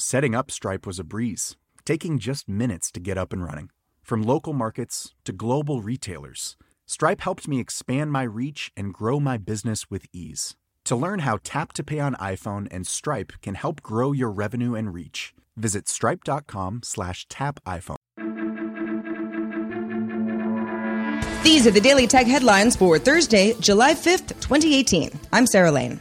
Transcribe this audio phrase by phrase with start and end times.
[0.00, 3.68] Setting up Stripe was a breeze, taking just minutes to get up and running.
[4.00, 9.36] From local markets to global retailers, Stripe helped me expand my reach and grow my
[9.36, 10.56] business with ease.
[10.86, 14.74] To learn how Tap to Pay on iPhone and Stripe can help grow your revenue
[14.74, 17.96] and reach, visit stripe.com slash tap iPhone.
[21.42, 25.10] These are the Daily Tech headlines for Thursday, July 5th, 2018.
[25.30, 26.00] I'm Sarah Lane.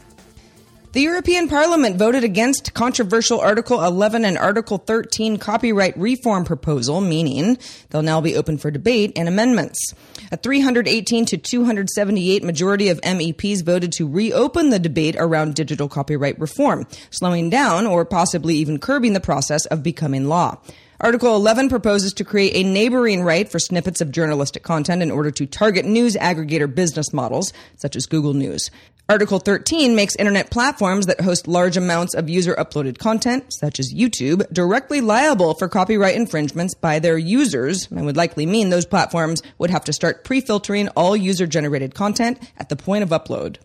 [0.92, 7.60] The European Parliament voted against controversial Article 11 and Article 13 copyright reform proposal, meaning
[7.90, 9.94] they'll now be open for debate and amendments.
[10.32, 16.40] A 318 to 278 majority of MEPs voted to reopen the debate around digital copyright
[16.40, 20.58] reform, slowing down or possibly even curbing the process of becoming law.
[21.00, 25.30] Article 11 proposes to create a neighboring right for snippets of journalistic content in order
[25.30, 28.72] to target news aggregator business models, such as Google News.
[29.10, 33.92] Article 13 makes internet platforms that host large amounts of user uploaded content, such as
[33.92, 39.42] YouTube, directly liable for copyright infringements by their users, and would likely mean those platforms
[39.58, 43.58] would have to start pre filtering all user generated content at the point of upload.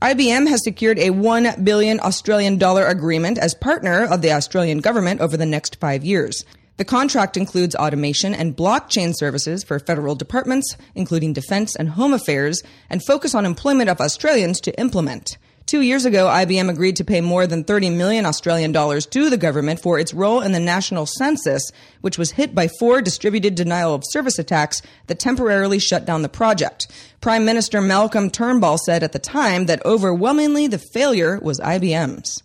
[0.00, 5.20] IBM has secured a 1 billion Australian dollar agreement as partner of the Australian government
[5.20, 6.44] over the next five years.
[6.76, 12.62] The contract includes automation and blockchain services for federal departments, including defense and home affairs,
[12.90, 15.38] and focus on employment of Australians to implement.
[15.66, 19.36] Two years ago, IBM agreed to pay more than 30 million Australian dollars to the
[19.36, 21.72] government for its role in the national census,
[22.02, 26.28] which was hit by four distributed denial of service attacks that temporarily shut down the
[26.28, 26.86] project.
[27.20, 32.44] Prime Minister Malcolm Turnbull said at the time that overwhelmingly the failure was IBM's.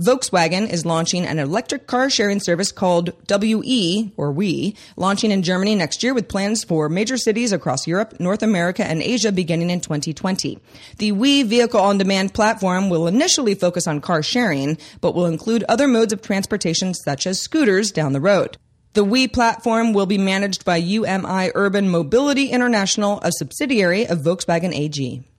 [0.00, 5.74] Volkswagen is launching an electric car sharing service called WE, or We, launching in Germany
[5.74, 9.82] next year with plans for major cities across Europe, North America, and Asia beginning in
[9.82, 10.58] 2020.
[10.96, 15.64] The We vehicle on demand platform will initially focus on car sharing, but will include
[15.64, 18.56] other modes of transportation such as scooters down the road.
[18.94, 24.74] The We platform will be managed by UMI Urban Mobility International, a subsidiary of Volkswagen
[24.74, 25.29] AG.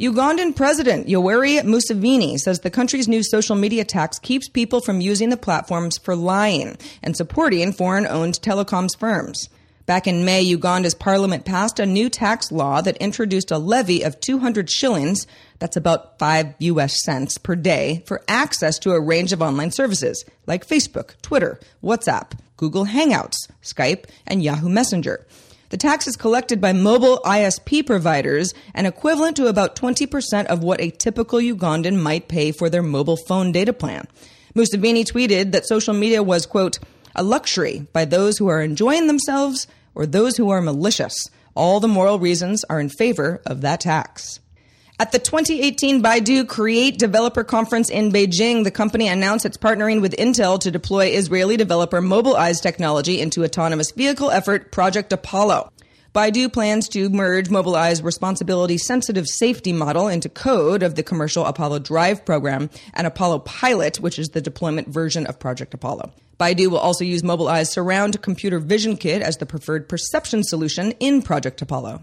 [0.00, 5.28] Ugandan President Yoweri Museveni says the country's new social media tax keeps people from using
[5.28, 9.50] the platforms for lying and supporting foreign owned telecoms firms.
[9.84, 14.18] Back in May, Uganda's parliament passed a new tax law that introduced a levy of
[14.20, 15.26] 200 shillings,
[15.58, 20.24] that's about 5 US cents per day, for access to a range of online services
[20.46, 25.26] like Facebook, Twitter, WhatsApp, Google Hangouts, Skype, and Yahoo Messenger.
[25.70, 30.80] The tax is collected by mobile ISP providers and equivalent to about 20% of what
[30.80, 34.08] a typical Ugandan might pay for their mobile phone data plan.
[34.56, 36.80] Museveni tweeted that social media was, quote,
[37.14, 41.14] a luxury by those who are enjoying themselves or those who are malicious.
[41.54, 44.40] All the moral reasons are in favor of that tax.
[45.00, 50.14] At the 2018 Baidu Create Developer Conference in Beijing, the company announced it's partnering with
[50.18, 55.72] Intel to deploy Israeli developer Mobileye's technology into autonomous vehicle effort Project Apollo.
[56.14, 61.78] Baidu plans to merge Mobileye's responsibility sensitive safety model into code of the commercial Apollo
[61.78, 66.12] Drive program and Apollo Pilot, which is the deployment version of Project Apollo.
[66.38, 71.22] Baidu will also use Mobileye's surround computer vision kit as the preferred perception solution in
[71.22, 72.02] Project Apollo.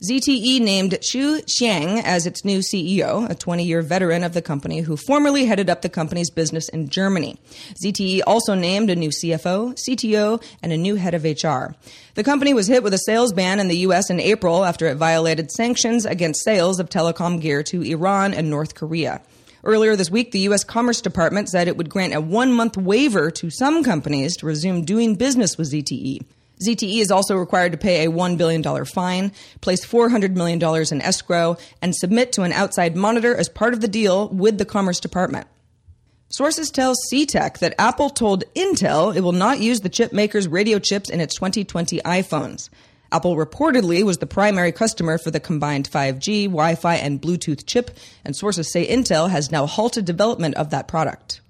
[0.00, 4.82] ZTE named Xu Ziyang as its new CEO, a 20 year veteran of the company
[4.82, 7.36] who formerly headed up the company's business in Germany.
[7.82, 11.74] ZTE also named a new CFO, CTO, and a new head of HR.
[12.14, 14.08] The company was hit with a sales ban in the U.S.
[14.08, 18.76] in April after it violated sanctions against sales of telecom gear to Iran and North
[18.76, 19.20] Korea.
[19.64, 20.62] Earlier this week, the U.S.
[20.62, 24.84] Commerce Department said it would grant a one month waiver to some companies to resume
[24.84, 26.20] doing business with ZTE.
[26.64, 31.56] ZTE is also required to pay a $1 billion fine, place $400 million in escrow,
[31.80, 35.46] and submit to an outside monitor as part of the deal with the Commerce Department.
[36.30, 40.78] Sources tell CTech that Apple told Intel it will not use the chip maker's radio
[40.78, 42.68] chips in its 2020 iPhones.
[43.10, 47.96] Apple reportedly was the primary customer for the combined 5G, Wi Fi, and Bluetooth chip,
[48.24, 51.40] and sources say Intel has now halted development of that product.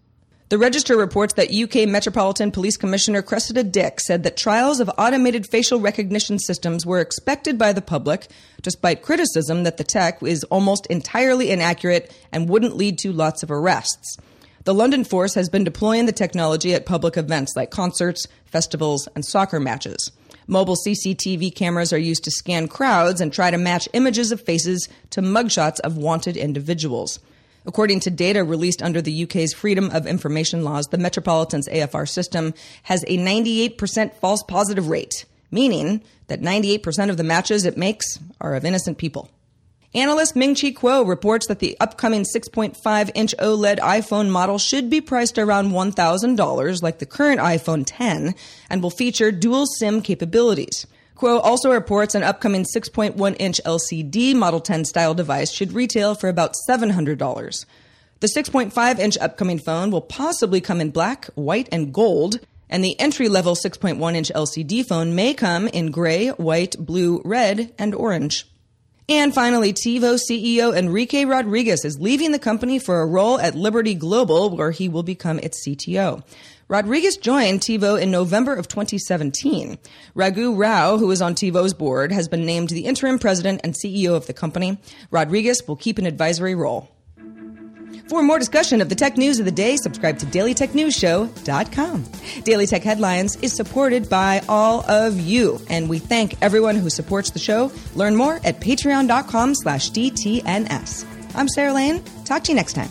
[0.51, 5.47] The Register reports that UK Metropolitan Police Commissioner Cressida Dick said that trials of automated
[5.47, 8.29] facial recognition systems were expected by the public,
[8.63, 13.51] despite criticism that the tech is almost entirely inaccurate and wouldn't lead to lots of
[13.51, 14.17] arrests.
[14.65, 19.27] The London force has been deploying the technology at public events like concerts, festivals, and
[19.27, 20.11] soccer matches.
[20.47, 24.89] Mobile CCTV cameras are used to scan crowds and try to match images of faces
[25.11, 27.21] to mugshots of wanted individuals.
[27.69, 32.55] According to data released under the UK's Freedom of Information laws, the Metropolitan's AFR system
[32.85, 38.55] has a 98% false positive rate, meaning that 98% of the matches it makes are
[38.55, 39.31] of innocent people.
[39.95, 45.03] Analyst Ming Chi Kuo reports that the upcoming 6.5 inch OLED iPhone model should be
[45.03, 48.35] priced around $1,000 like the current iPhone 10
[48.71, 50.87] and will feature dual SIM capabilities.
[51.19, 56.29] Kuo also reports an upcoming 6.1 inch LCD Model 10 style device should retail for
[56.29, 57.67] about $700.
[58.21, 62.39] The 6.5 inch upcoming phone will possibly come in black, white, and gold,
[62.71, 67.75] and the entry level 6.1 inch LCD phone may come in gray, white, blue, red,
[67.81, 68.47] and orange.
[69.09, 73.95] And finally, TiVo CEO Enrique Rodriguez is leaving the company for a role at Liberty
[73.95, 76.23] Global, where he will become its CTO.
[76.69, 79.79] Rodriguez joined TiVo in November of 2017.
[80.15, 84.15] Raghu Rao, who is on TiVo's board, has been named the interim president and CEO
[84.15, 84.79] of the company.
[85.11, 86.91] Rodriguez will keep an advisory role.
[88.09, 92.05] For more discussion of the tech news of the day, subscribe to dailytechnewsshow.com.
[92.45, 97.31] Daily Tech Headlines is supported by all of you, and we thank everyone who supports
[97.31, 97.73] the show.
[97.95, 101.07] Learn more at patreon.com slash DTNS.
[101.35, 102.03] I'm Sarah Lane.
[102.25, 102.91] Talk to you next time.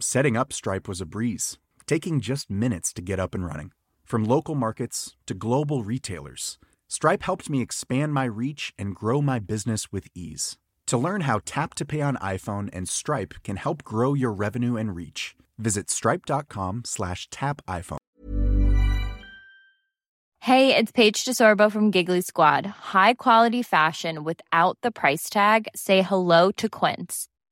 [0.00, 3.70] Setting up Stripe was a breeze, taking just minutes to get up and running.
[4.04, 6.58] From local markets to global retailers,
[6.88, 10.56] Stripe helped me expand my reach and grow my business with ease.
[10.86, 14.76] To learn how Tap to Pay on iPhone and Stripe can help grow your revenue
[14.76, 17.98] and reach, visit stripe.com slash tap iPhone.
[20.40, 22.66] Hey, it's Paige DeSorbo from Giggly Squad.
[22.66, 25.68] High quality fashion without the price tag.
[25.74, 27.28] Say hello to Quince.